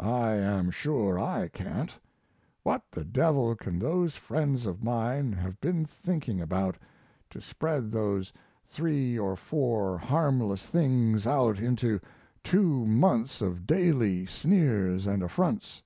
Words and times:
I 0.00 0.32
am 0.32 0.70
sure 0.70 1.18
I 1.18 1.48
can't. 1.48 1.98
What 2.62 2.82
the 2.90 3.04
devil 3.04 3.54
can 3.56 3.78
those 3.78 4.16
friends 4.16 4.66
of 4.66 4.84
mine 4.84 5.32
have 5.32 5.58
been 5.62 5.86
thinking 5.86 6.42
about 6.42 6.76
to 7.30 7.40
spread 7.40 7.90
those 7.90 8.34
three 8.66 9.18
or 9.18 9.34
four 9.34 9.96
harmless 9.96 10.66
things 10.66 11.26
out 11.26 11.58
into 11.58 12.00
two 12.44 12.84
months 12.86 13.40
of 13.40 13.66
daily 13.66 14.26
sneers 14.26 15.06
and 15.06 15.22
affronts? 15.22 15.82